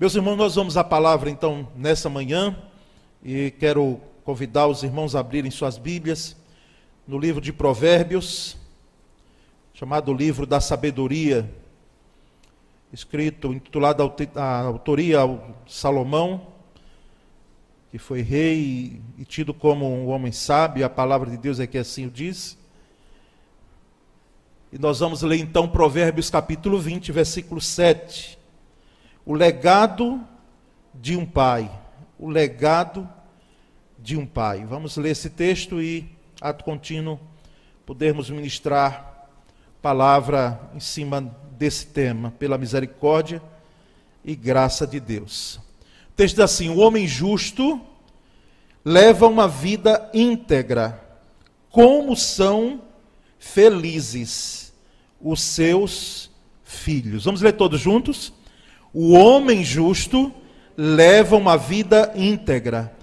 [0.00, 2.58] Meus irmãos, nós vamos à palavra então nessa manhã
[3.22, 6.36] e quero convidar os irmãos a abrirem suas Bíblias
[7.06, 8.56] no livro de Provérbios,
[9.72, 11.48] chamado Livro da Sabedoria,
[12.92, 14.02] escrito, intitulado
[14.34, 16.48] a autoria ao Salomão,
[17.92, 21.78] que foi rei e tido como um homem sábio, a palavra de Deus é que
[21.78, 22.58] assim o diz.
[24.72, 28.42] E nós vamos ler então Provérbios capítulo 20, versículo 7.
[29.26, 30.20] O legado
[30.94, 31.70] de um pai.
[32.18, 33.08] O legado
[33.98, 34.64] de um pai.
[34.66, 36.06] Vamos ler esse texto e,
[36.40, 37.18] ato contínuo,
[37.86, 39.28] podermos ministrar
[39.80, 41.20] palavra em cima
[41.52, 43.42] desse tema, pela misericórdia
[44.24, 45.56] e graça de Deus.
[46.10, 47.80] O texto diz assim: O homem justo
[48.84, 51.02] leva uma vida íntegra,
[51.70, 52.82] como são
[53.38, 54.72] felizes
[55.20, 56.30] os seus
[56.62, 57.24] filhos.
[57.24, 58.32] Vamos ler todos juntos?
[58.94, 60.32] O homem justo
[60.76, 62.94] leva uma vida íntegra.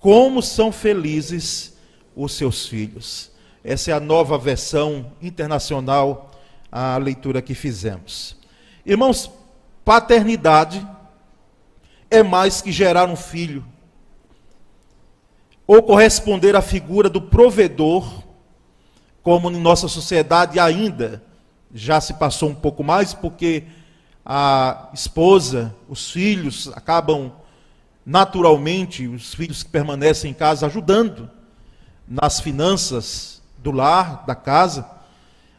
[0.00, 1.76] Como são felizes
[2.14, 3.30] os seus filhos.
[3.62, 6.32] Essa é a nova versão internacional,
[6.70, 8.36] a leitura que fizemos.
[8.84, 9.30] Irmãos,
[9.84, 10.86] paternidade
[12.10, 13.64] é mais que gerar um filho,
[15.66, 18.22] ou corresponder à figura do provedor,
[19.22, 21.22] como em nossa sociedade ainda
[21.74, 23.64] já se passou um pouco mais, porque
[24.28, 27.30] a esposa, os filhos acabam
[28.04, 31.30] naturalmente, os filhos que permanecem em casa ajudando
[32.08, 34.84] nas finanças do lar, da casa,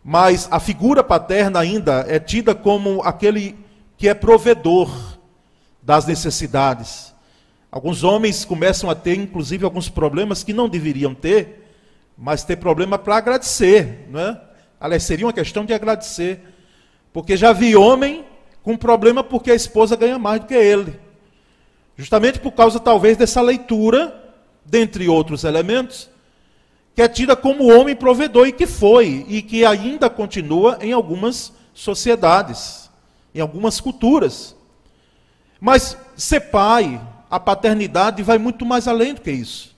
[0.03, 3.57] mas a figura paterna ainda é tida como aquele
[3.97, 4.89] que é provedor
[5.81, 7.15] das necessidades.
[7.71, 11.71] Alguns homens começam a ter, inclusive, alguns problemas que não deveriam ter,
[12.17, 14.41] mas ter problema para agradecer, não é?
[14.79, 16.41] Aliás, seria uma questão de agradecer.
[17.13, 18.25] Porque já vi homem
[18.67, 20.99] com problema porque a esposa ganha mais do que ele.
[21.95, 24.14] Justamente por causa, talvez, dessa leitura,
[24.65, 26.09] dentre outros elementos,
[26.93, 31.53] que é tida como homem provedor e que foi, e que ainda continua em algumas
[31.73, 32.92] sociedades,
[33.33, 34.53] em algumas culturas.
[35.61, 36.99] Mas ser pai,
[37.30, 39.73] a paternidade vai muito mais além do que isso.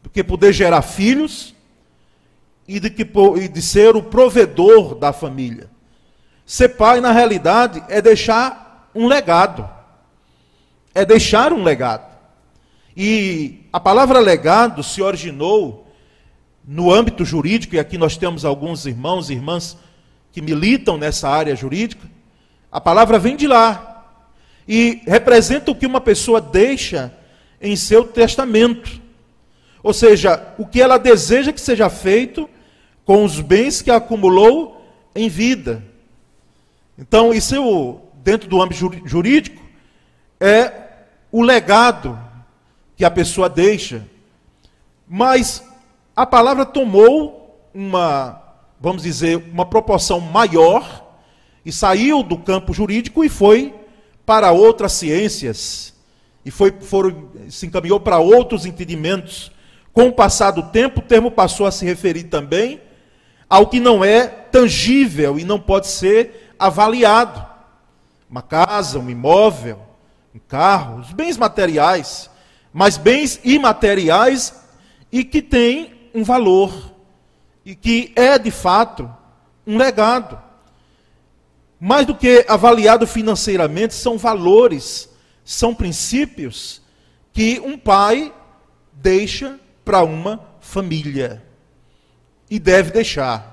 [0.00, 1.56] Do que poder gerar filhos,
[2.68, 3.04] e de, que,
[3.40, 5.71] e de ser o provedor da família.
[6.52, 9.66] Ser pai, na realidade, é deixar um legado.
[10.94, 12.14] É deixar um legado.
[12.94, 15.90] E a palavra legado se originou
[16.62, 19.78] no âmbito jurídico, e aqui nós temos alguns irmãos e irmãs
[20.30, 22.06] que militam nessa área jurídica.
[22.70, 24.04] A palavra vem de lá.
[24.68, 27.14] E representa o que uma pessoa deixa
[27.62, 29.00] em seu testamento.
[29.82, 32.46] Ou seja, o que ela deseja que seja feito
[33.06, 34.86] com os bens que acumulou
[35.16, 35.90] em vida.
[37.02, 39.60] Então, isso dentro do âmbito jurídico
[40.38, 40.72] é
[41.32, 42.16] o legado
[42.96, 44.06] que a pessoa deixa.
[45.08, 45.64] Mas
[46.14, 48.40] a palavra tomou uma,
[48.80, 51.04] vamos dizer, uma proporção maior
[51.66, 53.74] e saiu do campo jurídico e foi
[54.24, 55.92] para outras ciências
[56.44, 59.50] e foi, foram, se encaminhou para outros entendimentos.
[59.92, 62.80] Com o passar do tempo, o termo passou a se referir também
[63.50, 67.46] ao que não é tangível e não pode ser avaliado.
[68.28, 69.78] Uma casa, um imóvel,
[70.34, 72.30] um carro, os bens materiais,
[72.72, 74.54] mas bens imateriais
[75.10, 76.92] e que têm um valor
[77.64, 79.10] e que é de fato
[79.66, 80.40] um legado.
[81.78, 85.08] Mais do que avaliado financeiramente, são valores,
[85.44, 86.80] são princípios
[87.32, 88.32] que um pai
[88.92, 91.42] deixa para uma família
[92.48, 93.52] e deve deixar.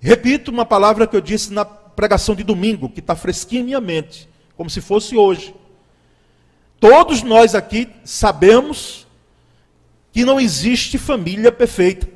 [0.00, 1.64] Repito uma palavra que eu disse na
[1.98, 5.52] pregação de domingo, que está fresquinha em minha mente, como se fosse hoje.
[6.78, 9.04] Todos nós aqui sabemos
[10.12, 12.08] que não existe família perfeita.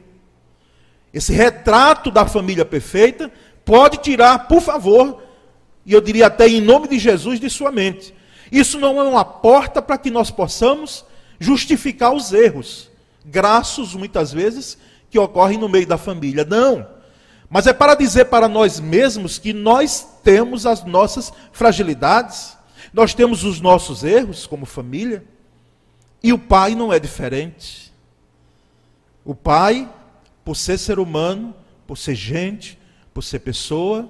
[1.12, 3.28] Esse retrato da família perfeita
[3.64, 5.20] pode tirar, por favor,
[5.84, 8.14] e eu diria até em nome de Jesus, de sua mente.
[8.52, 11.04] Isso não é uma porta para que nós possamos
[11.40, 12.88] justificar os erros,
[13.24, 14.78] graços muitas vezes
[15.10, 16.44] que ocorrem no meio da família.
[16.44, 16.86] Não.
[17.52, 22.56] Mas é para dizer para nós mesmos que nós temos as nossas fragilidades,
[22.94, 25.22] nós temos os nossos erros como família,
[26.22, 27.92] e o pai não é diferente.
[29.22, 29.86] O pai,
[30.42, 31.54] por ser ser humano,
[31.86, 32.78] por ser gente,
[33.12, 34.08] por ser pessoa,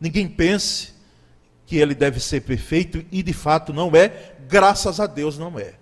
[0.00, 0.94] ninguém pense
[1.66, 5.74] que ele deve ser perfeito, e de fato não é, graças a Deus não é.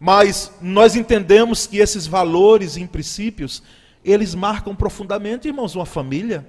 [0.00, 3.62] Mas nós entendemos que esses valores e princípios,
[4.04, 6.46] eles marcam profundamente, irmãos, uma família.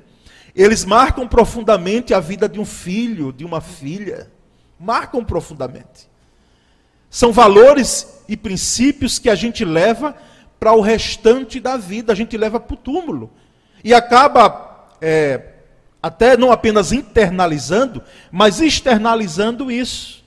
[0.56, 4.32] Eles marcam profundamente a vida de um filho, de uma filha,
[4.80, 6.10] marcam profundamente.
[7.10, 10.16] São valores e princípios que a gente leva
[10.60, 13.32] para o restante da vida, a gente leva para o túmulo.
[13.84, 15.54] E acaba é,
[16.02, 18.02] até não apenas internalizando,
[18.32, 20.24] mas externalizando isso.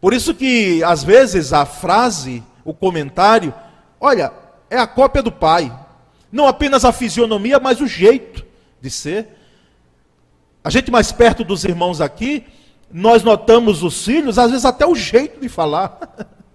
[0.00, 3.52] Por isso que, às vezes, a frase, o comentário,
[4.00, 4.32] olha,
[4.68, 5.72] é a cópia do pai.
[6.36, 8.44] Não apenas a fisionomia, mas o jeito
[8.78, 9.26] de ser.
[10.62, 12.44] A gente mais perto dos irmãos aqui,
[12.92, 15.98] nós notamos os filhos, às vezes até o jeito de falar,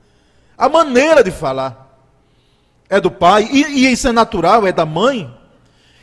[0.56, 1.98] a maneira de falar.
[2.88, 5.36] É do pai, e, e isso é natural, é da mãe.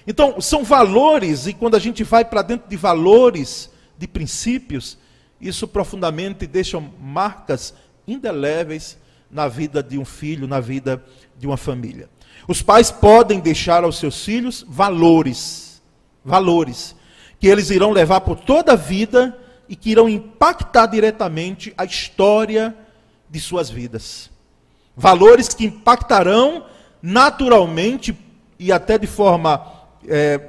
[0.09, 4.99] Então, são valores, e quando a gente vai para dentro de valores, de princípios,
[5.41, 7.73] isso profundamente deixa marcas
[8.09, 8.99] indeléveis
[9.31, 11.01] na vida de um filho, na vida
[11.39, 12.09] de uma família.
[12.49, 15.83] Os pais podem deixar aos seus filhos valores,
[16.25, 16.97] valores,
[17.39, 22.75] que eles irão levar por toda a vida e que irão impactar diretamente a história
[23.29, 24.31] de suas vidas.
[24.97, 26.65] Valores que impactarão
[27.03, 28.17] naturalmente
[28.59, 29.71] e até de forma
[30.09, 30.41] é,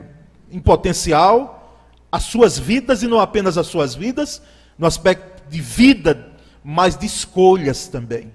[0.49, 1.77] em potencial
[2.09, 4.41] as suas vidas e não apenas as suas vidas,
[4.77, 6.31] no aspecto de vida,
[6.63, 8.31] mas de escolhas também.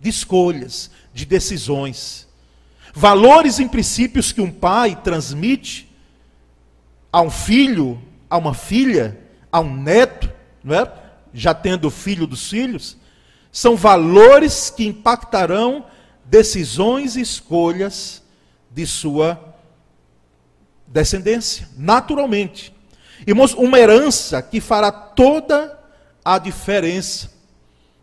[0.00, 2.25] De escolhas, de decisões.
[2.98, 5.86] Valores e princípios que um pai transmite
[7.12, 8.00] a um filho,
[8.30, 9.20] a uma filha,
[9.52, 10.32] a um neto,
[10.64, 10.90] não é?
[11.30, 12.96] já tendo filho dos filhos,
[13.52, 15.84] são valores que impactarão
[16.24, 18.22] decisões e escolhas
[18.70, 19.54] de sua
[20.86, 22.74] descendência, naturalmente.
[23.26, 25.78] Irmãos, uma herança que fará toda
[26.24, 27.30] a diferença.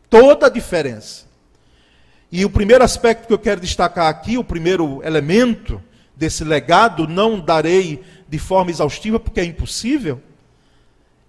[0.08, 1.26] Toda a diferença.
[2.36, 5.80] E o primeiro aspecto que eu quero destacar aqui, o primeiro elemento
[6.16, 10.20] desse legado, não darei de forma exaustiva porque é impossível.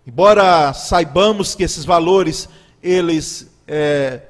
[0.07, 2.49] Embora saibamos que esses valores,
[2.83, 4.23] eles é,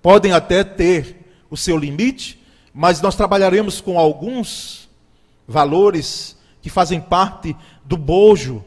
[0.00, 1.16] podem até ter
[1.50, 2.40] o seu limite,
[2.72, 4.88] mas nós trabalharemos com alguns
[5.48, 8.64] valores que fazem parte do bojo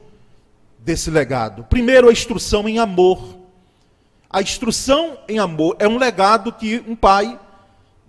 [0.79, 1.63] desse legado.
[1.69, 3.33] Primeiro, a instrução em amor.
[4.29, 7.39] A instrução em amor é um legado que um pai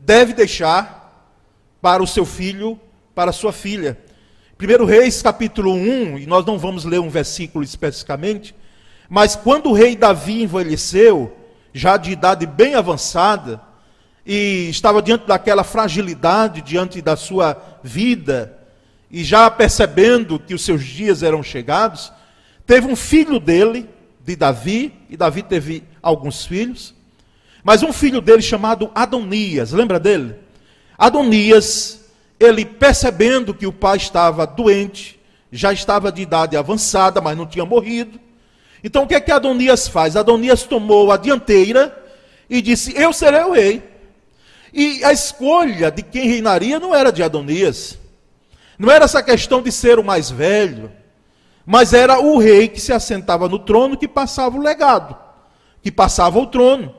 [0.06, 1.35] deve deixar
[1.82, 2.79] para o seu filho,
[3.12, 3.99] para a sua filha.
[4.56, 8.55] Primeiro Reis, capítulo 1, e nós não vamos ler um versículo especificamente,
[9.08, 11.37] mas quando o rei Davi envelheceu,
[11.75, 13.61] já de idade bem avançada,
[14.25, 18.56] e estava diante daquela fragilidade, diante da sua vida,
[19.11, 22.12] e já percebendo que os seus dias eram chegados,
[22.64, 23.91] teve um filho dele,
[24.25, 26.95] de Davi, e Davi teve alguns filhos,
[27.66, 30.36] mas um filho dele chamado Adonias, lembra dele?
[30.96, 32.00] Adonias,
[32.38, 35.18] ele percebendo que o pai estava doente,
[35.50, 38.20] já estava de idade avançada, mas não tinha morrido.
[38.84, 40.14] Então o que é que Adonias faz?
[40.14, 42.06] Adonias tomou a dianteira
[42.48, 43.82] e disse: Eu serei o rei.
[44.72, 47.98] E a escolha de quem reinaria não era de Adonias.
[48.78, 50.92] Não era essa questão de ser o mais velho,
[51.66, 55.16] mas era o rei que se assentava no trono que passava o legado,
[55.82, 56.94] que passava o trono.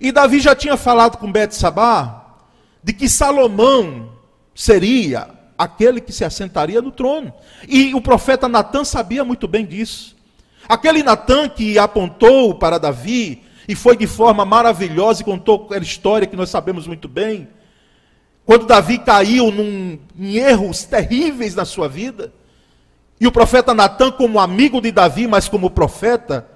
[0.00, 2.36] E Davi já tinha falado com Betsabá
[2.82, 4.12] de que Salomão
[4.54, 5.28] seria
[5.58, 7.32] aquele que se assentaria no trono.
[7.66, 10.16] E o profeta Natan sabia muito bem disso.
[10.68, 16.26] Aquele Natan que apontou para Davi e foi de forma maravilhosa e contou aquela história
[16.26, 17.48] que nós sabemos muito bem,
[18.44, 22.32] quando Davi caiu num, em erros terríveis na sua vida,
[23.20, 26.46] e o profeta Natan, como amigo de Davi, mas como profeta,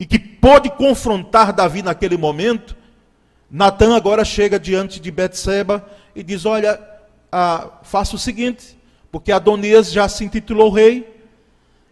[0.00, 2.76] e que pôde confrontar Davi naquele momento,
[3.50, 6.78] Natan agora chega diante de Betseba e diz: Olha,
[7.32, 8.78] ah, faça o seguinte,
[9.10, 11.10] porque Adonias já se intitulou rei,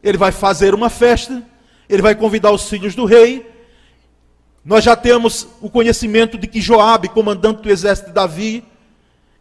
[0.05, 1.43] ele vai fazer uma festa,
[1.89, 3.51] ele vai convidar os filhos do rei.
[4.63, 8.63] Nós já temos o conhecimento de que Joabe, comandante do exército de Davi,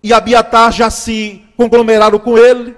[0.02, 2.78] e Abiatar já se conglomeraram com ele.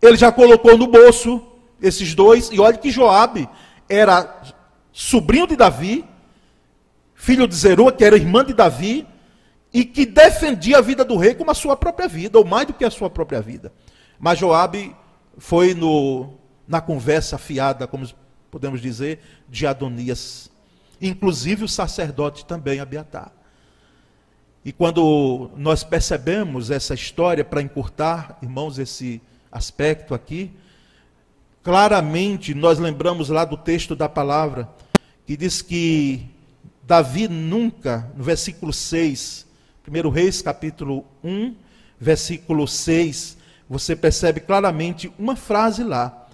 [0.00, 1.42] Ele já colocou no bolso
[1.78, 2.48] esses dois.
[2.50, 3.46] E olha que Joabe
[3.86, 4.61] era
[4.92, 6.04] sobrinho de Davi,
[7.14, 9.06] filho de Zeruá, que era irmã de Davi,
[9.72, 12.74] e que defendia a vida do rei como a sua própria vida, ou mais do
[12.74, 13.72] que a sua própria vida.
[14.18, 14.94] Mas Joabe
[15.38, 16.34] foi no,
[16.68, 18.06] na conversa fiada, como
[18.50, 20.50] podemos dizer, de Adonias.
[21.00, 23.32] Inclusive o sacerdote também, Abiatar.
[24.64, 29.20] E quando nós percebemos essa história, para encurtar, irmãos, esse
[29.50, 30.52] aspecto aqui,
[31.62, 34.68] claramente nós lembramos lá do texto da palavra,
[35.26, 36.28] que diz que
[36.82, 39.46] Davi nunca, no versículo 6,
[39.86, 41.54] 1 Reis capítulo 1,
[41.98, 43.36] versículo 6,
[43.68, 46.26] você percebe claramente uma frase lá.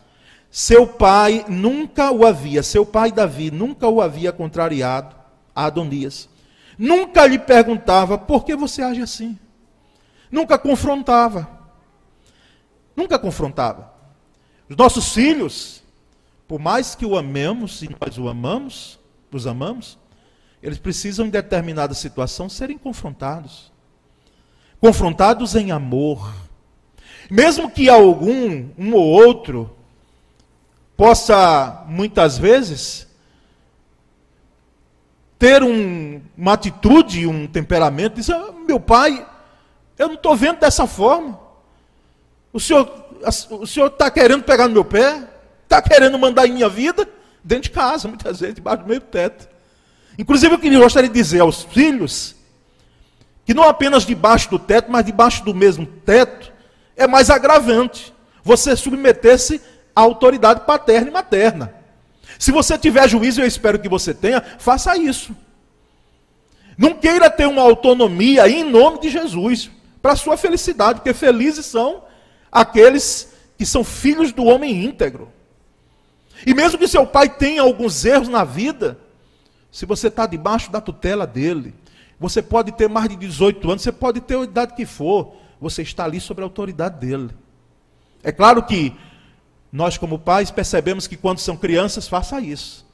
[0.50, 5.14] seu pai nunca o havia, seu pai Davi nunca o havia contrariado
[5.54, 6.28] a Adonias.
[6.78, 9.38] Nunca lhe perguntava por que você age assim.
[10.30, 11.48] Nunca confrontava.
[12.94, 13.92] Nunca confrontava.
[14.68, 15.82] Os nossos filhos,
[16.48, 18.98] por mais que o amemos e nós o amamos,
[19.30, 19.98] os amamos,
[20.62, 23.70] eles precisam em determinada situação serem confrontados.
[24.80, 26.34] Confrontados em amor.
[27.30, 29.70] Mesmo que algum, um ou outro,
[30.96, 33.06] possa, muitas vezes,
[35.38, 39.24] ter um, uma atitude, um temperamento, dizer, ah, meu pai,
[39.98, 41.38] eu não estou vendo dessa forma.
[42.52, 43.06] O senhor
[43.50, 45.37] o senhor está querendo pegar no meu pé?
[45.68, 47.06] Está querendo mandar em minha vida?
[47.44, 49.46] Dentro de casa, muitas vezes, debaixo do meio teto.
[50.18, 52.34] Inclusive, eu gostaria de dizer aos filhos
[53.44, 56.50] que não apenas debaixo do teto, mas debaixo do mesmo teto,
[56.96, 59.60] é mais agravante você submeter-se
[59.94, 61.74] a autoridade paterna e materna.
[62.38, 65.36] Se você tiver juízo, eu espero que você tenha, faça isso.
[66.78, 69.70] Não queira ter uma autonomia em nome de Jesus,
[70.00, 72.04] para a sua felicidade, porque felizes são
[72.50, 75.30] aqueles que são filhos do homem íntegro.
[76.46, 78.98] E mesmo que seu pai tenha alguns erros na vida,
[79.70, 81.74] se você está debaixo da tutela dele,
[82.18, 85.82] você pode ter mais de 18 anos, você pode ter a idade que for, você
[85.82, 87.30] está ali sob a autoridade dele.
[88.22, 88.94] É claro que
[89.72, 92.86] nós, como pais, percebemos que quando são crianças, faça isso.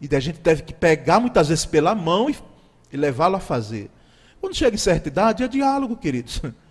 [0.00, 2.36] E a gente deve que pegar muitas vezes pela mão e,
[2.92, 3.90] e levá-lo a fazer.
[4.40, 6.42] Quando chega em certa idade, é diálogo, queridos.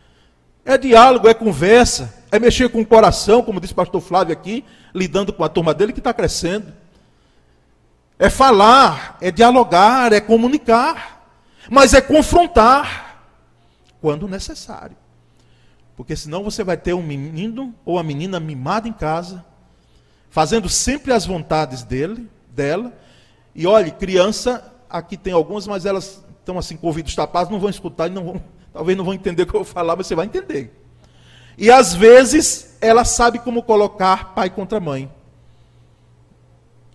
[0.65, 4.63] É diálogo, é conversa, é mexer com o coração, como disse o pastor Flávio aqui,
[4.93, 6.74] lidando com a turma dele que está crescendo.
[8.17, 11.27] É falar, é dialogar, é comunicar,
[11.70, 13.25] mas é confrontar
[14.00, 14.96] quando necessário.
[15.98, 19.43] Porque senão você vai ter um menino ou uma menina mimada em casa,
[20.29, 22.93] fazendo sempre as vontades dele, dela.
[23.53, 27.70] E olhe, criança, aqui tem algumas, mas elas estão assim com ouvidos tapados, não vão
[27.70, 28.43] escutar e não vão,
[28.74, 30.74] talvez não vão entender o que eu vou falar, mas você vai entender.
[31.58, 35.10] E às vezes ela sabe como colocar pai contra mãe.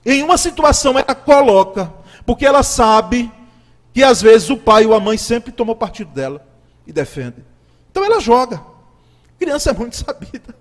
[0.04, 1.92] Em uma situação ela coloca,
[2.26, 3.30] porque ela sabe
[3.94, 6.46] que às vezes o pai ou a mãe sempre tomou partido dela
[6.86, 7.44] e defende.
[7.90, 8.60] Então ela joga.
[9.38, 10.54] Criança é muito sabida.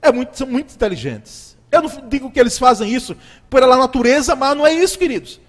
[0.00, 1.56] É muito, são muito inteligentes.
[1.70, 3.16] Eu não digo que eles fazem isso
[3.50, 5.40] pela natureza, mas não é isso, queridos.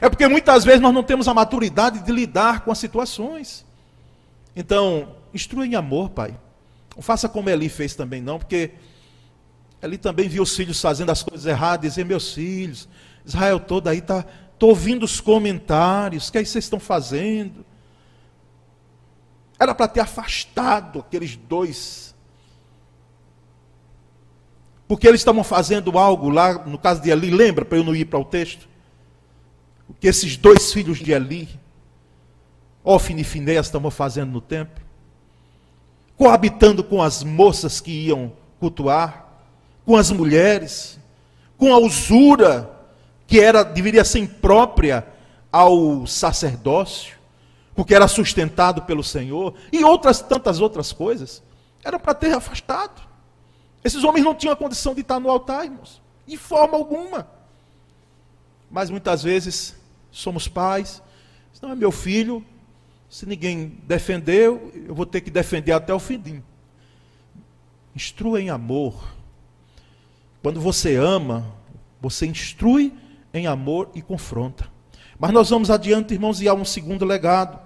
[0.00, 3.64] É porque muitas vezes nós não temos a maturidade de lidar com as situações.
[4.54, 6.38] Então, instrua em amor, pai.
[6.94, 8.72] Não faça como Eli fez também, não, porque
[9.82, 12.88] Eli também viu os filhos fazendo as coisas erradas, dizer, meus filhos,
[13.24, 14.24] Israel todo aí está.
[14.52, 17.64] Estou ouvindo os comentários, o que aí vocês estão fazendo?
[19.58, 22.12] Era para ter afastado aqueles dois
[24.92, 28.04] porque eles estavam fazendo algo lá, no caso de Eli, lembra, para eu não ir
[28.04, 28.68] para o texto?
[29.88, 31.48] O que esses dois filhos de Eli,
[32.84, 34.82] Ofni e Finéas, estavam fazendo no templo?
[36.16, 39.26] Coabitando com as moças que iam cultuar,
[39.84, 40.98] com as mulheres,
[41.56, 42.70] com a usura
[43.26, 45.06] que era deveria ser imprópria
[45.50, 47.16] ao sacerdócio,
[47.74, 51.42] porque era sustentado pelo Senhor, e outras tantas outras coisas.
[51.84, 53.02] Era para ter afastado.
[53.82, 57.26] Esses homens não tinham a condição de estar no altar, irmãos, de forma alguma.
[58.70, 59.76] Mas muitas vezes
[60.10, 61.02] somos pais,
[61.60, 62.44] não é meu filho,
[63.12, 66.42] se ninguém defendeu, eu vou ter que defender até o fim.
[67.94, 68.94] Instrua em amor.
[70.42, 71.46] Quando você ama,
[72.00, 72.90] você instrui
[73.34, 74.66] em amor e confronta.
[75.18, 77.60] Mas nós vamos adiante, irmãos, e há um segundo legado,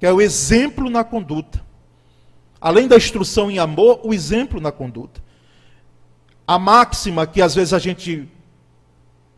[0.00, 1.62] que é o exemplo na conduta.
[2.58, 5.20] Além da instrução em amor, o exemplo na conduta
[6.46, 8.28] a máxima que às vezes a gente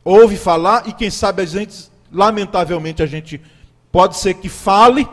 [0.04, 3.40] ouve falar e quem sabe a gente, lamentavelmente, a gente
[3.90, 5.08] pode ser que fale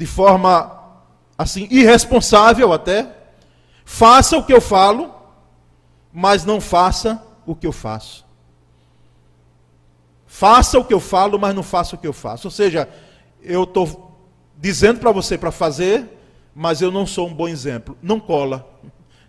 [0.00, 0.80] de forma
[1.36, 3.06] assim irresponsável até.
[3.84, 5.14] Faça o que eu falo,
[6.12, 8.26] mas não faça o que eu faço.
[10.26, 12.46] Faça o que eu falo, mas não faça o que eu faço.
[12.46, 12.88] Ou seja,
[13.42, 14.16] eu estou
[14.56, 16.08] dizendo para você para fazer,
[16.54, 17.96] mas eu não sou um bom exemplo.
[18.02, 18.66] Não cola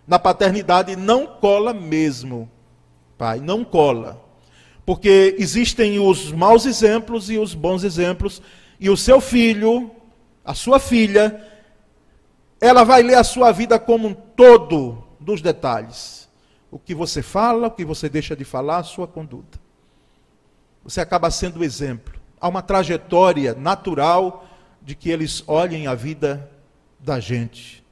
[0.06, 2.50] na paternidade não cola mesmo,
[3.16, 4.20] pai, não cola.
[4.84, 8.42] Porque existem os maus exemplos e os bons exemplos,
[8.80, 9.90] e o seu filho,
[10.44, 11.42] a sua filha,
[12.60, 16.28] ela vai ler a sua vida como um todo dos detalhes.
[16.70, 19.60] O que você fala, o que você deixa de falar, a sua conduta.
[20.84, 22.20] Você acaba sendo o exemplo.
[22.40, 24.46] Há uma trajetória natural
[24.80, 26.50] de que eles olhem a vida
[26.98, 27.84] da gente.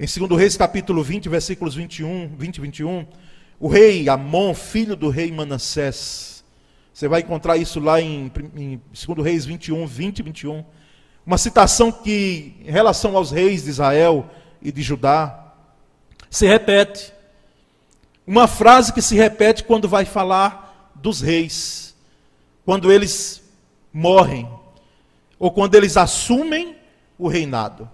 [0.00, 3.06] Em 2 Reis capítulo 20, versículos 21, 20 e 21,
[3.60, 6.44] o rei Amon, filho do rei Manassés.
[6.92, 10.64] Você vai encontrar isso lá em, em 2 Reis 21, 20 e 21.
[11.24, 14.28] Uma citação que, em relação aos reis de Israel
[14.60, 15.52] e de Judá,
[16.28, 17.12] se repete.
[18.26, 21.94] Uma frase que se repete quando vai falar dos reis,
[22.64, 23.42] quando eles
[23.92, 24.48] morrem,
[25.38, 26.76] ou quando eles assumem
[27.18, 27.88] o reinado.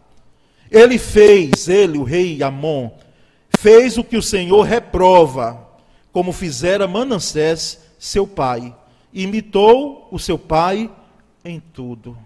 [0.70, 2.90] Ele fez, ele, o rei Amon,
[3.58, 5.66] fez o que o Senhor reprova,
[6.12, 8.74] como fizera Manassés, seu pai.
[9.12, 10.90] Imitou o seu pai
[11.44, 12.16] em tudo.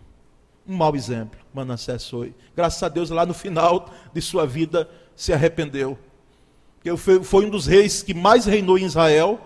[0.73, 2.35] Um mau exemplo, Manassés foi.
[2.57, 5.99] Graças a Deus, lá no final de sua vida, se arrependeu.
[7.23, 9.39] Foi um dos reis que mais reinou em Israel,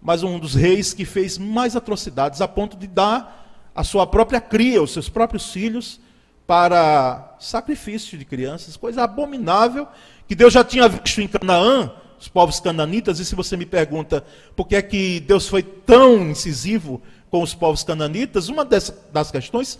[0.00, 4.40] mas um dos reis que fez mais atrocidades, a ponto de dar a sua própria
[4.40, 6.00] cria, os seus próprios filhos,
[6.46, 9.88] para sacrifício de crianças, coisa abominável
[10.28, 14.24] que Deus já tinha visto em Canaã, os povos cananitas, e se você me pergunta
[14.54, 19.76] por que é que Deus foi tão incisivo com os povos cananitas, uma das questões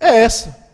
[0.00, 0.68] é essa.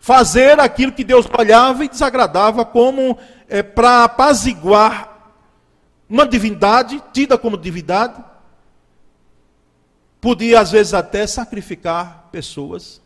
[0.00, 3.18] Fazer aquilo que Deus olhava e desagradava como
[3.48, 5.34] é, para apaziguar
[6.08, 8.24] uma divindade, tida como divindade,
[10.20, 13.00] podia às vezes até sacrificar pessoas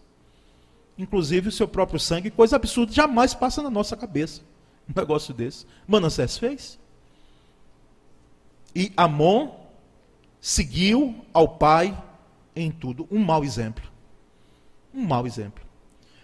[1.03, 4.43] inclusive o seu próprio sangue, coisa absurda, jamais passa na nossa cabeça
[4.89, 5.67] um negócio desse.
[5.87, 6.79] Manassés fez.
[8.75, 9.55] E Amon
[10.41, 11.97] seguiu ao pai
[12.55, 13.07] em tudo.
[13.11, 13.90] Um mau exemplo.
[14.95, 15.65] Um mau exemplo.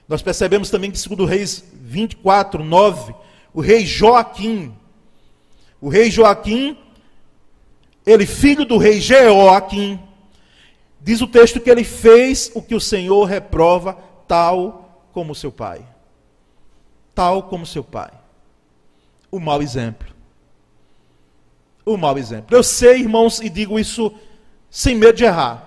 [0.09, 3.15] Nós percebemos também que, segundo Reis 24, 9,
[3.53, 4.75] o rei Joaquim,
[5.81, 6.77] o rei Joaquim,
[8.05, 9.99] ele filho do rei Jeoaquim,
[11.01, 13.95] diz o texto que ele fez o que o Senhor reprova
[14.29, 15.85] tal como seu pai.
[17.15, 18.13] Tal como seu pai.
[19.31, 20.07] O mau exemplo.
[21.85, 22.57] O mau exemplo.
[22.57, 24.15] Eu sei, irmãos, e digo isso
[24.71, 25.66] sem medo de errar.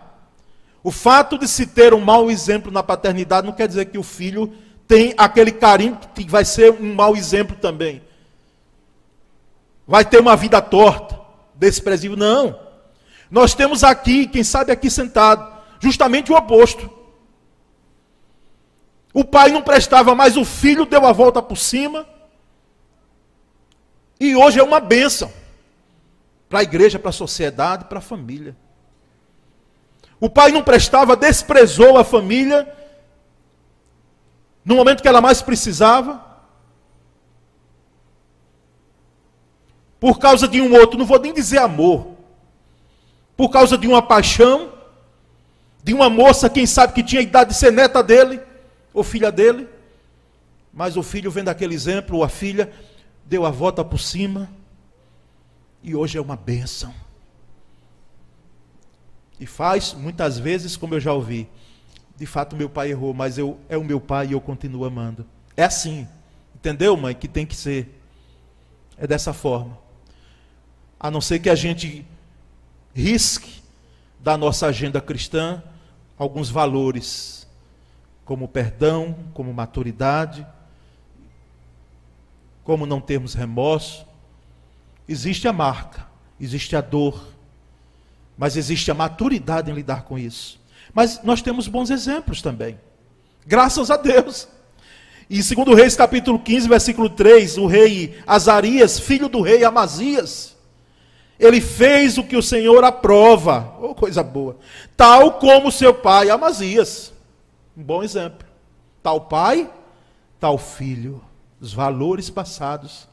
[0.84, 4.04] O fato de se ter um mau exemplo na paternidade não quer dizer que o
[4.04, 4.54] filho
[4.88, 8.02] tem aquele carinho que vai ser um mau exemplo também.
[9.86, 11.20] Vai ter uma vida torta,
[11.56, 12.16] desprezível.
[12.16, 12.60] Não.
[13.30, 16.90] Nós temos aqui, quem sabe aqui sentado, justamente o oposto.
[19.14, 22.08] O pai não prestava, mas o filho deu a volta por cima.
[24.20, 25.32] E hoje é uma bênção
[26.48, 28.56] para a igreja, para a sociedade, para a família.
[30.20, 32.68] O pai não prestava, desprezou a família
[34.66, 36.24] no momento que ela mais precisava.
[40.00, 42.16] Por causa de um outro, não vou nem dizer amor.
[43.36, 44.74] Por causa de uma paixão,
[45.84, 48.42] de uma moça, quem sabe que tinha idade de ser neta dele
[48.94, 49.68] ou filha dele.
[50.74, 52.72] Mas o filho, vendo aquele exemplo, ou a filha,
[53.26, 54.50] deu a volta por cima.
[55.82, 56.94] E hoje é uma bênção.
[59.40, 61.50] E faz, muitas vezes, como eu já ouvi,
[62.16, 65.26] de fato meu pai errou, mas eu, é o meu pai e eu continuo amando.
[65.56, 66.08] É assim.
[66.54, 67.16] Entendeu, mãe?
[67.16, 67.98] Que tem que ser.
[68.98, 69.78] É dessa forma.
[71.00, 72.06] A não ser que a gente
[72.94, 73.62] risque
[74.20, 75.64] da nossa agenda cristã
[76.18, 77.48] alguns valores
[78.26, 80.46] como perdão, como maturidade,
[82.64, 84.06] como não termos remorso.
[85.08, 86.06] Existe a marca,
[86.40, 87.26] existe a dor,
[88.40, 90.58] mas existe a maturidade em lidar com isso.
[90.94, 92.80] Mas nós temos bons exemplos também.
[93.46, 94.48] Graças a Deus.
[95.30, 100.56] E segundo Reis capítulo 15, versículo 3, o rei Azarias, filho do rei Amazias,
[101.38, 104.58] ele fez o que o Senhor aprova, oh, coisa boa,
[104.96, 107.12] tal como seu pai Amazias.
[107.76, 108.48] Um bom exemplo.
[109.04, 109.70] Tal pai,
[110.40, 111.22] tal filho.
[111.60, 113.06] Os valores passados.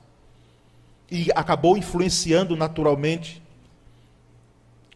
[1.11, 3.43] E acabou influenciando naturalmente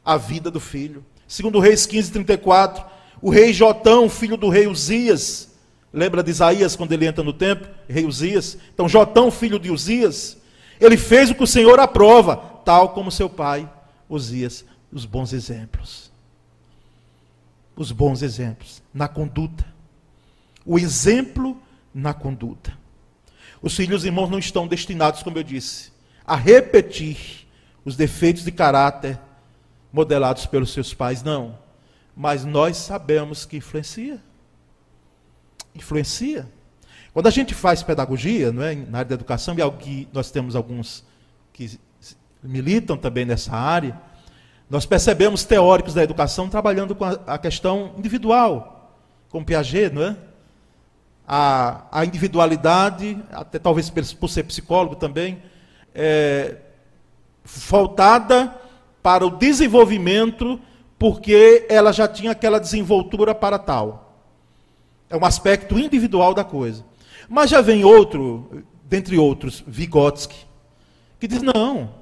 [0.04, 1.04] a vida do filho.
[1.26, 2.84] Segundo Reis 15, 34,
[3.22, 5.50] o rei Jotão, filho do rei Uzias,
[5.92, 7.68] lembra de Isaías quando ele entra no templo?
[7.88, 8.56] Rei Uzias.
[8.74, 10.36] Então, Jotão, filho de Uzias,
[10.80, 13.70] ele fez o que o Senhor aprova, tal como seu pai,
[14.08, 16.10] Uzias, os bons exemplos
[17.80, 19.64] os bons exemplos na conduta.
[20.66, 21.56] O exemplo
[21.94, 22.76] na conduta.
[23.62, 25.90] Os filhos e irmãos não estão destinados, como eu disse,
[26.26, 27.46] a repetir
[27.82, 29.18] os defeitos de caráter
[29.92, 31.58] modelados pelos seus pais, não.
[32.16, 34.20] Mas nós sabemos que influencia.
[35.74, 36.48] Influencia.
[37.12, 40.30] Quando a gente faz pedagogia, não é, na área da educação, e é que nós
[40.30, 41.04] temos alguns
[41.52, 41.78] que
[42.42, 43.98] militam também nessa área,
[44.68, 48.94] nós percebemos teóricos da educação trabalhando com a, questão individual,
[49.28, 50.16] com Piaget, não é?
[51.26, 55.42] A, a individualidade, até talvez por ser psicólogo também,
[55.94, 56.56] é,
[57.44, 58.54] voltada
[59.02, 60.60] para o desenvolvimento,
[60.98, 64.22] porque ela já tinha aquela desenvoltura para tal.
[65.08, 66.84] É um aspecto individual da coisa.
[67.28, 70.46] Mas já vem outro, dentre outros, Vygotsky,
[71.18, 71.94] que diz: não,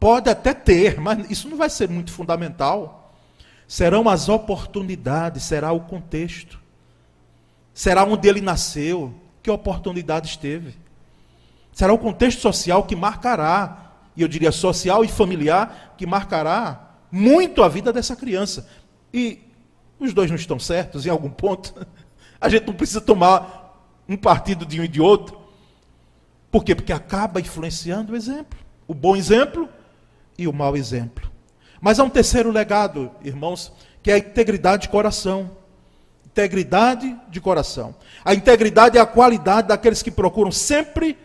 [0.00, 3.14] pode até ter, mas isso não vai ser muito fundamental.
[3.68, 6.60] Serão as oportunidades, será o contexto,
[7.74, 10.76] será onde ele nasceu, que oportunidades teve.
[11.72, 13.85] Será o contexto social que marcará,
[14.16, 18.68] e eu diria social e familiar, que marcará muito a vida dessa criança.
[19.12, 19.40] E
[19.98, 21.74] os dois não estão certos em algum ponto.
[22.40, 25.38] A gente não precisa tomar um partido de um e de outro.
[26.50, 26.74] Por quê?
[26.74, 28.58] Porque acaba influenciando o exemplo.
[28.86, 29.68] O bom exemplo
[30.38, 31.30] e o mau exemplo.
[31.80, 35.50] Mas há um terceiro legado, irmãos, que é a integridade de coração.
[36.24, 37.94] Integridade de coração.
[38.24, 41.16] A integridade é a qualidade daqueles que procuram sempre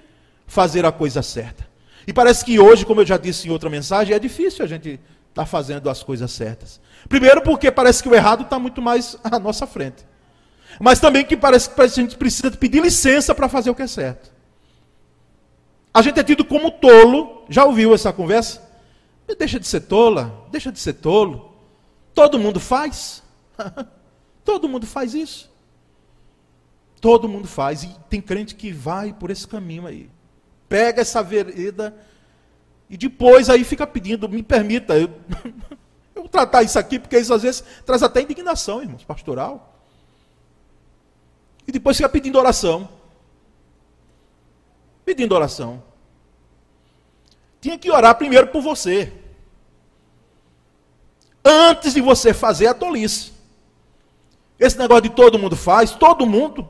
[0.47, 1.70] fazer a coisa certa.
[2.11, 4.99] E parece que hoje, como eu já disse em outra mensagem, é difícil a gente
[5.29, 6.81] estar tá fazendo as coisas certas.
[7.07, 10.05] Primeiro, porque parece que o errado está muito mais à nossa frente.
[10.77, 13.87] Mas também que parece que a gente precisa pedir licença para fazer o que é
[13.87, 14.29] certo.
[15.93, 17.45] A gente é tido como tolo.
[17.47, 18.61] Já ouviu essa conversa?
[19.39, 21.55] Deixa de ser tola, deixa de ser tolo.
[22.13, 23.23] Todo mundo faz.
[24.43, 25.49] Todo mundo faz isso.
[26.99, 27.83] Todo mundo faz.
[27.85, 30.09] E tem crente que vai por esse caminho aí.
[30.71, 31.93] Pega essa vereda
[32.89, 35.09] e depois aí fica pedindo, me permita, eu,
[36.15, 39.77] eu tratar isso aqui, porque isso às vezes traz até indignação, irmãos, pastoral.
[41.67, 42.87] E depois fica pedindo oração
[45.11, 45.83] pedindo oração.
[47.59, 49.11] Tinha que orar primeiro por você.
[51.43, 53.33] Antes de você fazer a tolice.
[54.57, 56.67] Esse negócio de todo mundo faz, todo mundo.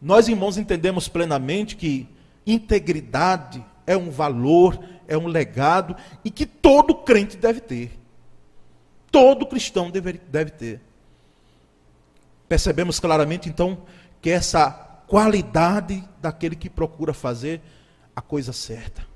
[0.00, 2.08] Nós, irmãos, entendemos plenamente que
[2.52, 7.98] integridade é um valor, é um legado e que todo crente deve ter.
[9.10, 10.80] Todo cristão deve, deve ter.
[12.48, 13.78] Percebemos claramente, então,
[14.20, 14.70] que essa
[15.06, 17.60] qualidade daquele que procura fazer
[18.14, 19.06] a coisa certa.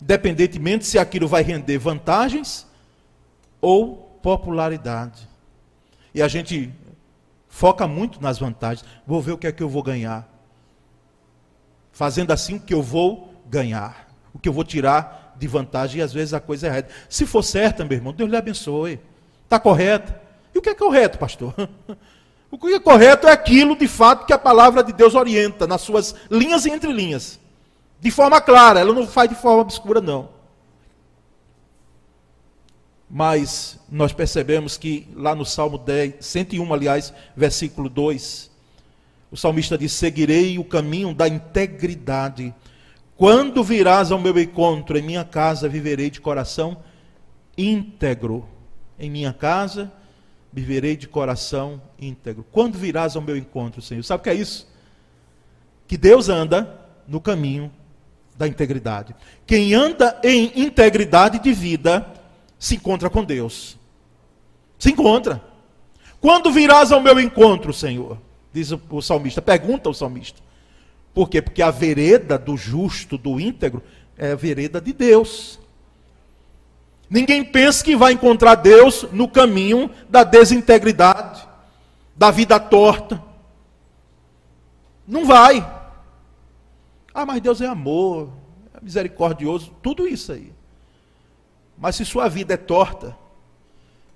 [0.00, 2.66] Independentemente se aquilo vai render vantagens
[3.60, 5.28] ou popularidade.
[6.14, 6.72] E a gente
[7.48, 8.84] foca muito nas vantagens.
[9.06, 10.28] Vou ver o que é que eu vou ganhar.
[11.92, 14.08] Fazendo assim o que eu vou ganhar.
[14.34, 16.88] O que eu vou tirar de vantagem e às vezes a coisa é errada.
[17.08, 18.98] Se for certa, meu irmão, Deus lhe abençoe.
[19.44, 20.14] Está correto.
[20.54, 21.54] E o que é correto, pastor?
[22.50, 25.80] O que é correto é aquilo, de fato, que a palavra de Deus orienta, nas
[25.80, 27.40] suas linhas e entrelinhas.
[27.98, 30.28] De forma clara, ela não faz de forma obscura, não.
[33.08, 38.50] Mas nós percebemos que lá no Salmo 10, 101, aliás, versículo 2,
[39.32, 42.54] o salmista diz: Seguirei o caminho da integridade.
[43.16, 46.76] Quando virás ao meu encontro, em minha casa viverei de coração
[47.56, 48.46] íntegro.
[48.98, 49.90] Em minha casa
[50.52, 52.44] viverei de coração íntegro.
[52.52, 54.02] Quando virás ao meu encontro, Senhor?
[54.04, 54.70] Sabe o que é isso?
[55.88, 57.72] Que Deus anda no caminho
[58.36, 59.14] da integridade.
[59.46, 62.06] Quem anda em integridade de vida
[62.58, 63.78] se encontra com Deus.
[64.78, 65.42] Se encontra.
[66.20, 68.18] Quando virás ao meu encontro, Senhor?
[68.52, 69.40] Diz o salmista.
[69.40, 70.40] Pergunta o salmista.
[71.14, 71.40] Por quê?
[71.40, 73.82] Porque a vereda do justo, do íntegro,
[74.16, 75.58] é a vereda de Deus.
[77.08, 81.46] Ninguém pensa que vai encontrar Deus no caminho da desintegridade,
[82.16, 83.22] da vida torta.
[85.06, 85.60] Não vai.
[87.12, 88.32] Ah, mas Deus é amor,
[88.74, 90.52] é misericordioso, tudo isso aí.
[91.76, 93.14] Mas se sua vida é torta,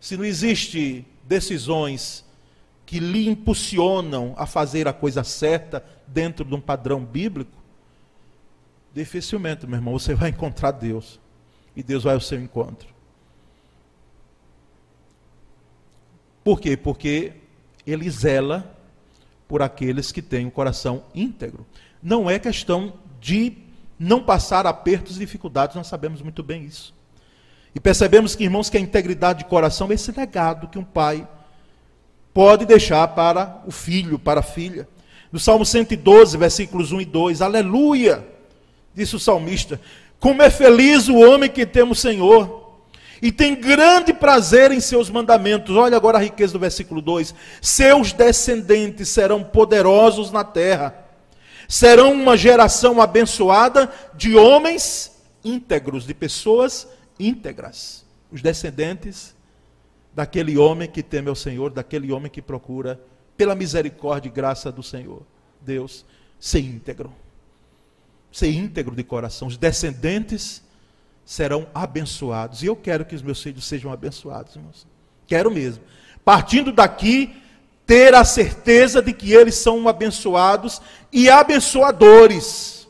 [0.01, 2.25] se não existe decisões
[2.87, 7.59] que lhe impulsionam a fazer a coisa certa dentro de um padrão bíblico,
[8.95, 11.21] dificilmente, meu irmão, você vai encontrar Deus
[11.75, 12.89] e Deus vai ao seu encontro.
[16.45, 16.77] Por quê?
[16.77, 17.33] Porque
[17.85, 18.73] ele zela
[19.49, 21.67] por aqueles que têm o um coração íntegro.
[22.01, 23.59] Não é questão de
[23.99, 26.95] não passar apertos e dificuldades, nós sabemos muito bem isso.
[27.75, 31.29] E percebemos que, irmãos, que a integridade de coração é esse legado que um pai
[32.37, 34.87] pode deixar para o filho, para a filha.
[35.33, 38.29] No Salmo 112, versículos 1 e 2, aleluia,
[38.95, 39.81] disse o salmista,
[40.21, 42.79] como é feliz o homem que tem o Senhor
[43.23, 45.75] e tem grande prazer em seus mandamentos.
[45.75, 50.95] Olha agora a riqueza do versículo 2: Seus descendentes serão poderosos na terra,
[51.67, 55.11] serão uma geração abençoada de homens
[55.43, 56.87] íntegros, de pessoas
[57.19, 58.05] íntegras.
[58.31, 59.35] Os descendentes
[60.17, 63.01] daquele homem que teme ao Senhor, daquele homem que procura,
[63.37, 65.23] pela misericórdia e graça do Senhor,
[65.63, 66.05] Deus,
[66.41, 67.13] ser íntegro
[68.37, 69.49] ser íntegro de coração.
[69.49, 70.63] Os descendentes
[71.25, 72.63] serão abençoados.
[72.63, 74.87] E eu quero que os meus filhos sejam abençoados, irmãos.
[75.27, 75.83] Quero mesmo.
[76.23, 77.35] Partindo daqui,
[77.87, 82.87] ter a certeza de que eles são abençoados e abençoadores.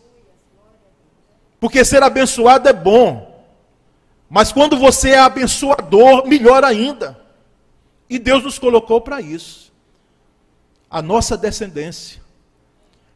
[1.61, 3.36] Porque ser abençoado é bom.
[4.29, 7.19] Mas quando você é abençoador, melhor ainda.
[8.09, 9.73] E Deus nos colocou para isso.
[10.91, 12.21] A nossa descendência,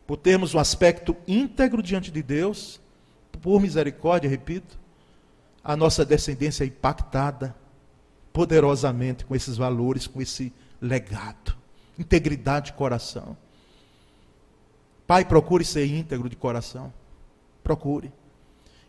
[0.06, 2.80] por termos um aspecto íntegro diante de Deus,
[3.40, 4.78] por misericórdia, repito,
[5.62, 7.54] a nossa descendência é impactada
[8.32, 11.56] poderosamente com esses valores, com esse legado.
[11.98, 13.36] Integridade de coração.
[15.06, 16.92] Pai, procure ser íntegro de coração.
[17.62, 18.12] Procure.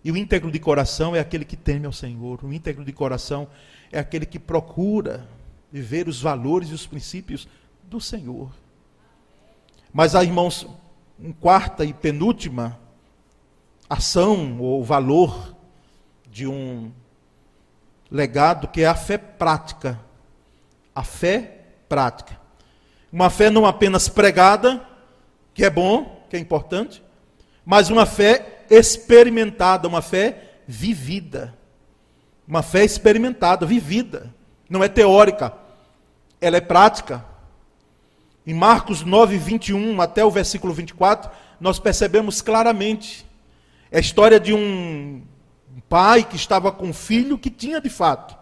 [0.04, 2.44] E o íntegro de coração é aquele que teme ao Senhor.
[2.44, 3.48] O íntegro de coração
[3.92, 5.28] é aquele que procura
[5.72, 7.48] viver os valores e os princípios
[7.84, 8.52] do Senhor.
[9.94, 10.68] Mas há, irmãos,
[11.20, 12.80] uma quarta e penúltima
[13.90, 15.56] ação ou valor
[16.30, 16.92] de um
[18.10, 20.00] legado que é a fé prática.
[20.96, 22.40] A fé prática.
[23.12, 24.86] Uma fé não apenas pregada,
[25.54, 27.04] que é bom, que é importante,
[27.66, 31.54] mas uma fé experimentada, uma fé vivida.
[32.48, 34.34] Uma fé experimentada, vivida.
[34.70, 35.54] Não é teórica,
[36.40, 37.26] ela é prática.
[38.48, 41.30] Em Marcos 9, 21 até o versículo 24,
[41.60, 43.26] nós percebemos claramente
[43.92, 45.22] a história de um
[45.90, 48.36] pai que estava com um filho que tinha de fato.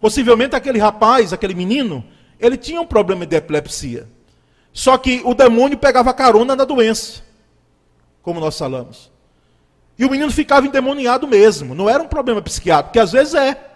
[0.00, 2.04] Possivelmente aquele rapaz, aquele menino,
[2.38, 4.08] ele tinha um problema de epilepsia.
[4.72, 7.22] Só que o demônio pegava carona na doença,
[8.22, 9.13] como nós falamos.
[9.98, 11.74] E o menino ficava endemoniado mesmo.
[11.74, 13.70] Não era um problema psiquiátrico, que às vezes é.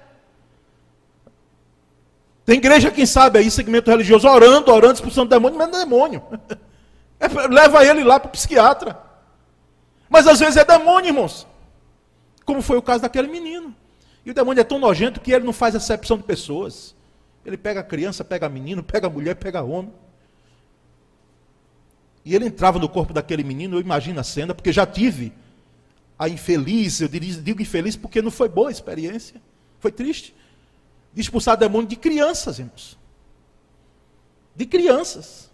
[2.45, 6.23] Tem igreja, quem sabe, aí, segmento religioso, orando, orando, expulsando demônio, mas não é demônio.
[7.21, 8.97] É, leva ele lá para o psiquiatra.
[10.09, 11.49] Mas às vezes é demônio, irmãos.
[12.45, 13.75] Como foi o caso daquele menino.
[14.25, 16.95] E o demônio é tão nojento que ele não faz acepção de pessoas.
[17.45, 19.93] Ele pega criança, pega menino, pega mulher, pega homem.
[22.25, 25.33] E ele entrava no corpo daquele menino, eu imagino a cena, porque já tive
[26.19, 29.41] a infeliz, eu digo infeliz porque não foi boa a experiência.
[29.79, 30.35] Foi triste
[31.15, 32.99] de expulsar demônio de crianças, irmãos.
[34.57, 35.49] De crianças.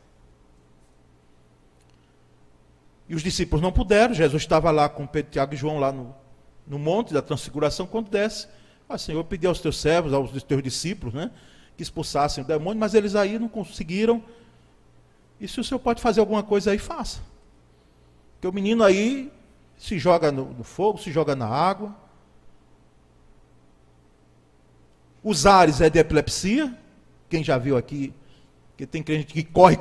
[3.07, 4.15] E os discípulos não puderam.
[4.15, 6.15] Jesus estava lá com Pedro, Tiago e João lá no,
[6.67, 7.87] no monte da transfiguração.
[7.87, 8.49] Quando desce,
[8.89, 11.31] ah, Senhor, pedi aos teus servos, aos teus discípulos, né,
[11.77, 14.23] que expulsassem o demônio, mas eles aí não conseguiram.
[15.39, 17.21] E se o Senhor pode fazer alguma coisa aí, faça.
[18.35, 19.31] Porque o menino aí
[19.79, 21.95] se joga no, no fogo, se joga na água.
[25.23, 26.77] Os ares é de epilepsia.
[27.29, 28.13] Quem já viu aqui,
[28.77, 29.79] que tem gente que corre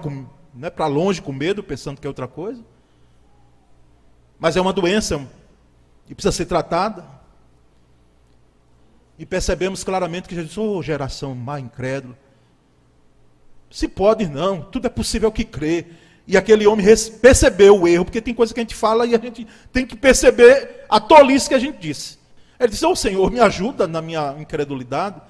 [0.53, 2.63] né, para longe com medo, pensando que é outra coisa.
[4.39, 5.27] Mas é uma doença
[6.05, 7.05] que precisa ser tratada.
[9.17, 12.17] E percebemos claramente que Jesus, oh, geração má incrédula.
[13.69, 15.87] Se pode, não, tudo é possível que crê.
[16.25, 16.85] E aquele homem
[17.21, 19.95] percebeu o erro, porque tem coisa que a gente fala e a gente tem que
[19.95, 22.17] perceber a tolice que a gente disse.
[22.59, 25.21] Ele disse: Ô oh, Senhor, me ajuda na minha incredulidade.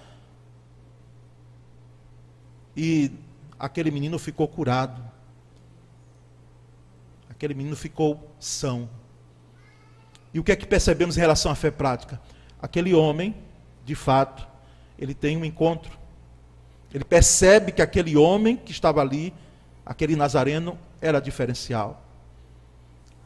[2.78, 3.12] E
[3.58, 5.02] aquele menino ficou curado.
[7.30, 8.88] Aquele menino ficou são.
[10.34, 12.22] E o que é que percebemos em relação à fé prática?
[12.62, 13.36] Aquele homem,
[13.86, 14.48] de fato,
[14.98, 15.92] ele tem um encontro.
[16.94, 19.34] Ele percebe que aquele homem que estava ali,
[19.86, 22.04] aquele nazareno, era diferencial.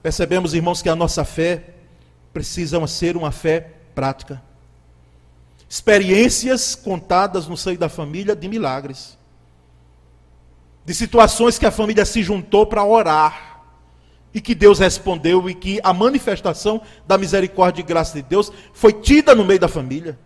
[0.02, 1.76] Percebemos, irmãos, que a nossa fé
[2.34, 4.42] precisa ser uma fé prática.
[5.70, 9.18] Experiências contadas no seio da família de milagres
[10.88, 13.62] de situações que a família se juntou para orar
[14.34, 18.94] e que Deus respondeu e que a manifestação da misericórdia e graça de Deus foi
[18.94, 20.18] tida no meio da família.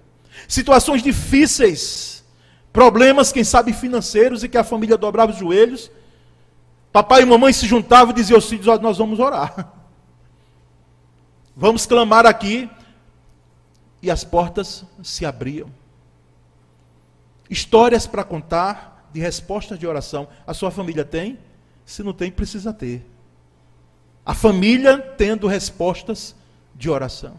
[0.48, 2.24] Situações difíceis,
[2.72, 5.90] problemas, quem sabe, financeiros e que a família dobrava os joelhos.
[6.92, 9.72] Papai e mamãe se juntavam e diziam aos filhos: Nós vamos orar.
[11.56, 12.70] Vamos clamar aqui.
[14.02, 15.70] E as portas se abriam.
[17.50, 20.28] Histórias para contar, de respostas de oração.
[20.48, 21.38] A sua família tem?
[21.86, 23.06] Se não tem, precisa ter.
[24.26, 26.36] A família tendo respostas
[26.74, 27.36] de oração.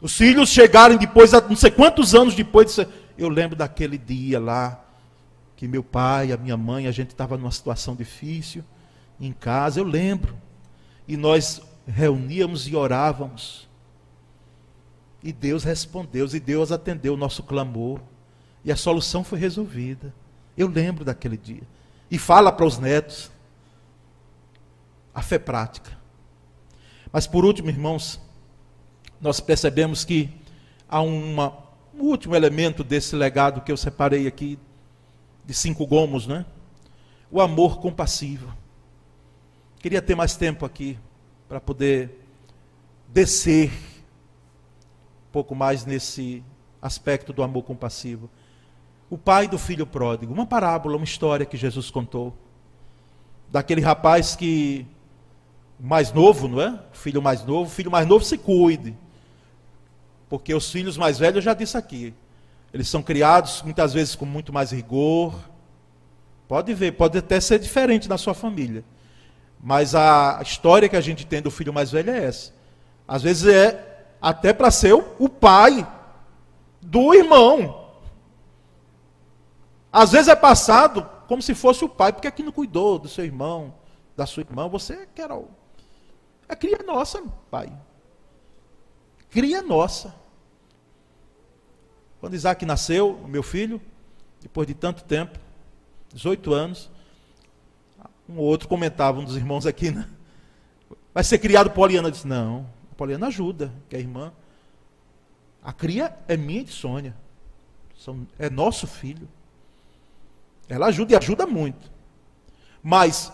[0.00, 2.78] Os filhos chegarem depois, não sei quantos anos depois,
[3.16, 4.84] eu lembro daquele dia lá,
[5.58, 8.64] que meu pai, a minha mãe, a gente estava numa situação difícil,
[9.20, 10.38] em casa, eu lembro.
[11.08, 13.68] E nós reuníamos e orávamos.
[15.20, 18.00] E Deus respondeu, e Deus atendeu o nosso clamor.
[18.64, 20.14] E a solução foi resolvida.
[20.56, 21.64] Eu lembro daquele dia.
[22.08, 23.28] E fala para os netos.
[25.12, 25.98] A fé prática.
[27.10, 28.20] Mas por último, irmãos,
[29.20, 30.30] nós percebemos que
[30.88, 31.52] há uma,
[31.92, 34.56] um último elemento desse legado que eu separei aqui,
[35.48, 36.44] de cinco gomos, né?
[37.30, 38.54] O amor compassivo.
[39.80, 40.98] Queria ter mais tempo aqui
[41.48, 42.22] para poder
[43.08, 46.44] descer um pouco mais nesse
[46.82, 48.28] aspecto do amor compassivo.
[49.08, 52.36] O pai do filho pródigo, uma parábola, uma história que Jesus contou.
[53.50, 54.86] Daquele rapaz que,
[55.80, 56.78] mais novo, não é?
[56.92, 58.94] Filho mais novo, filho mais novo se cuide.
[60.28, 62.12] Porque os filhos mais velhos, eu já disse aqui,
[62.72, 65.34] eles são criados muitas vezes com muito mais rigor.
[66.46, 68.84] Pode ver, pode até ser diferente na sua família.
[69.60, 72.52] Mas a história que a gente tem do filho mais velho é essa.
[73.06, 75.86] Às vezes é até para ser o pai
[76.80, 77.88] do irmão.
[79.92, 83.24] Às vezes é passado como se fosse o pai, porque aqui não cuidou do seu
[83.24, 83.74] irmão,
[84.16, 85.48] da sua irmã, você que era o.
[86.48, 87.72] É cria nossa, pai.
[89.30, 90.14] Cria nossa.
[92.20, 93.80] Quando Isaac nasceu, meu filho,
[94.40, 95.38] depois de tanto tempo,
[96.12, 96.90] 18 anos,
[98.28, 100.08] um ou outro comentava, um dos irmãos aqui, né?
[101.14, 102.10] Vai ser criado Poliana.
[102.10, 104.32] disse, não, Poliana ajuda, que é irmã.
[105.62, 107.14] A cria é minha e de Sônia.
[107.96, 109.28] São, é nosso filho.
[110.68, 111.90] Ela ajuda e ajuda muito.
[112.82, 113.32] Mas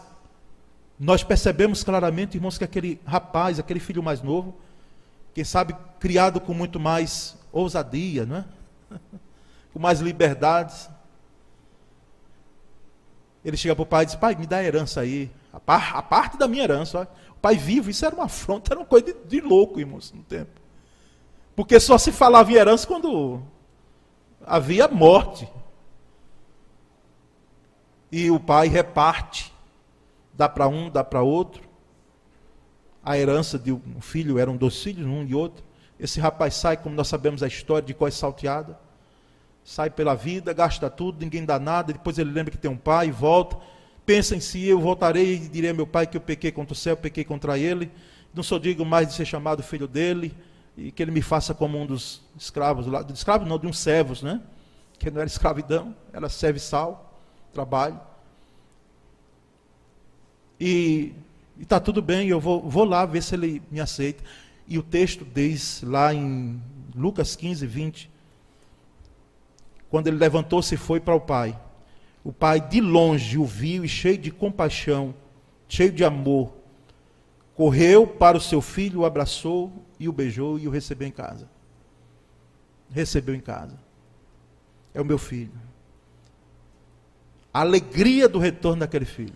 [0.98, 4.56] nós percebemos claramente, irmãos, que aquele rapaz, aquele filho mais novo,
[5.34, 8.44] quem sabe criado com muito mais ousadia, não é?
[9.72, 10.88] com mais liberdades.
[13.44, 15.30] Ele chega para o pai e diz: Pai, me dá a herança aí.
[15.52, 17.08] A, par, a parte da minha herança.
[17.30, 20.22] O pai vivo, isso era uma afronta, era uma coisa de, de louco, irmãos, no
[20.22, 20.60] tempo.
[21.54, 23.42] Porque só se falava em herança quando
[24.46, 25.48] havia morte
[28.10, 29.52] e o pai reparte,
[30.32, 31.62] dá para um, dá para outro.
[33.02, 35.64] A herança de um filho eram dois filhos, um e outro.
[35.98, 38.78] Esse rapaz sai, como nós sabemos a história, de coisa salteada.
[39.64, 41.92] Sai pela vida, gasta tudo, ninguém dá nada.
[41.92, 43.56] Depois ele lembra que tem um pai, volta.
[44.04, 46.76] Pensa em si, eu voltarei e direi ao meu pai que eu pequei contra o
[46.76, 47.90] céu, pequei contra ele.
[48.34, 50.36] Não sou digo mais de ser chamado filho dele.
[50.76, 54.22] E que ele me faça como um dos escravos, lá, escravo não, de uns servos,
[54.22, 54.40] né?
[54.98, 57.12] Que não era escravidão, era serviçal
[57.54, 57.98] trabalho.
[60.60, 61.14] E
[61.58, 64.22] está tudo bem, eu vou, vou lá ver se ele me aceita.
[64.66, 66.60] E o texto diz lá em
[66.94, 68.10] Lucas 15, 20,
[69.90, 71.58] quando ele levantou-se e foi para o pai.
[72.22, 75.14] O pai de longe o viu e cheio de compaixão,
[75.68, 76.52] cheio de amor,
[77.54, 81.48] correu para o seu filho, o abraçou e o beijou e o recebeu em casa.
[82.90, 83.78] Recebeu em casa.
[84.94, 85.52] É o meu filho
[87.54, 89.32] a alegria do retorno daquele filho.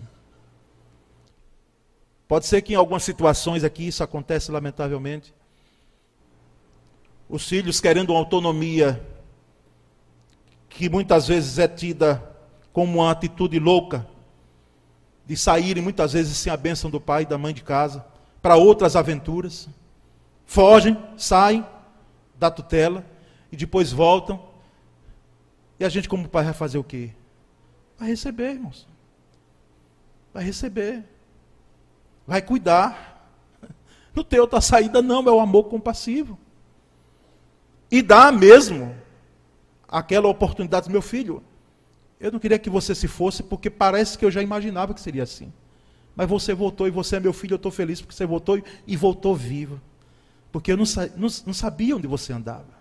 [2.29, 5.35] Pode ser que em algumas situações aqui isso acontece lamentavelmente.
[7.27, 9.03] Os filhos querendo uma autonomia
[10.69, 12.23] que muitas vezes é tida
[12.71, 14.07] como uma atitude louca
[15.25, 18.05] de saírem muitas vezes sem a bênção do pai e da mãe de casa
[18.43, 19.67] para outras aventuras.
[20.45, 21.67] Fogem, saem
[22.39, 23.05] da tutela
[23.51, 24.43] e depois voltam.
[25.81, 27.11] E a gente como pai vai fazer o quê?
[27.99, 28.87] Vai receber, irmãos.
[30.33, 31.05] Vai receber.
[32.29, 33.07] Vai cuidar.
[34.15, 36.39] No teu outra saída não, é o amor compassivo.
[37.91, 38.95] E dá mesmo
[39.89, 41.43] aquela oportunidade, meu filho.
[42.21, 45.23] Eu não queria que você se fosse, porque parece que eu já imaginava que seria
[45.23, 45.53] assim.
[46.15, 48.97] Mas você voltou e você é meu filho, eu estou feliz porque você voltou e
[48.97, 49.81] voltou vivo.
[50.53, 50.85] Porque eu não,
[51.17, 52.79] não, não sabia onde você andava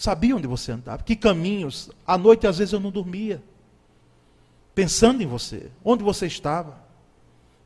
[0.00, 1.90] sabia onde você andava, que caminhos.
[2.06, 3.42] À noite, às vezes, eu não dormia,
[4.74, 6.89] pensando em você, onde você estava.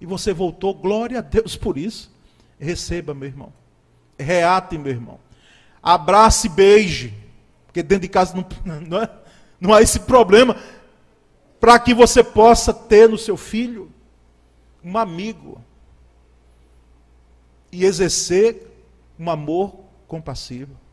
[0.01, 2.13] E você voltou, glória a Deus por isso.
[2.59, 3.53] Receba, meu irmão.
[4.19, 5.19] Reate, meu irmão.
[5.83, 7.15] Abrace e beije.
[7.67, 9.11] Porque dentro de casa não, não, é,
[9.61, 10.57] não há esse problema.
[11.59, 13.91] Para que você possa ter no seu filho
[14.83, 15.61] um amigo.
[17.73, 18.71] E exercer
[19.19, 19.75] um amor
[20.07, 20.85] compassivo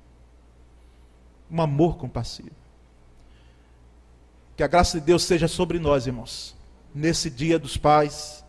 [1.52, 2.56] um amor compassivo.
[4.56, 6.56] Que a graça de Deus seja sobre nós, irmãos,
[6.96, 8.41] nesse dia dos pais,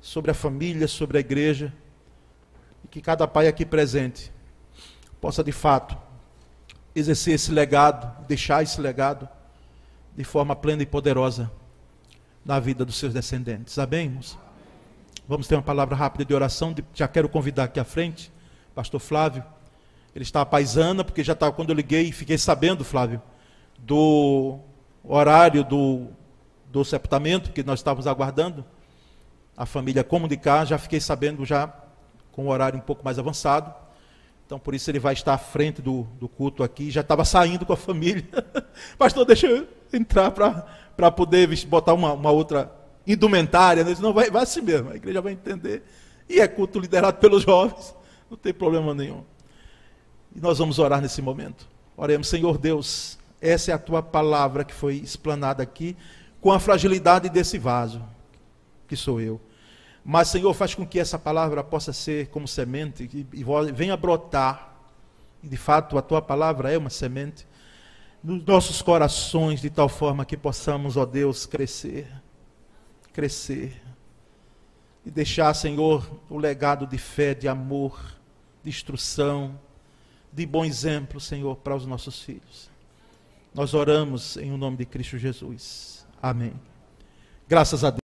[0.00, 1.72] sobre a família, sobre a igreja,
[2.84, 4.32] e que cada pai aqui presente
[5.20, 5.96] possa de fato
[6.94, 9.28] exercer esse legado, deixar esse legado
[10.16, 11.50] de forma plena e poderosa
[12.44, 13.78] na vida dos seus descendentes.
[13.78, 14.38] Amém, irmãos?
[15.28, 16.74] Vamos ter uma palavra rápida de oração.
[16.94, 18.32] Já quero convidar aqui à frente,
[18.74, 19.44] Pastor Flávio.
[20.14, 23.22] Ele está paisana, porque já estava quando eu liguei e fiquei sabendo, Flávio,
[23.78, 24.58] do
[25.04, 26.08] horário do,
[26.66, 28.64] do sepultamento que nós estávamos aguardando,
[29.60, 31.70] a família comunicar, já fiquei sabendo já
[32.32, 33.70] com um horário um pouco mais avançado.
[34.46, 36.90] Então, por isso ele vai estar à frente do, do culto aqui.
[36.90, 38.26] Já estava saindo com a família.
[38.96, 42.72] Pastor, deixa eu entrar para poder botar uma, uma outra
[43.06, 43.84] indumentária.
[43.84, 44.92] Disse, não, vai, vai assim mesmo.
[44.92, 45.82] A igreja vai entender.
[46.26, 47.94] E é culto liderado pelos jovens.
[48.30, 49.24] Não tem problema nenhum.
[50.34, 51.68] E nós vamos orar nesse momento.
[51.98, 55.94] Oremos, Senhor Deus, essa é a tua palavra que foi explanada aqui,
[56.40, 58.02] com a fragilidade desse vaso,
[58.88, 59.38] que sou eu.
[60.04, 64.74] Mas, Senhor, faz com que essa palavra possa ser como semente e, e venha brotar.
[65.42, 67.46] E de fato, a tua palavra é uma semente
[68.22, 72.06] nos nossos corações, de tal forma que possamos, ó Deus, crescer.
[73.12, 73.80] Crescer.
[75.04, 77.98] E deixar, Senhor, o legado de fé, de amor,
[78.62, 79.58] de instrução,
[80.32, 82.70] de bom exemplo, Senhor, para os nossos filhos.
[83.54, 86.06] Nós oramos em o nome de Cristo Jesus.
[86.22, 86.52] Amém.
[87.48, 87.98] Graças a Deus.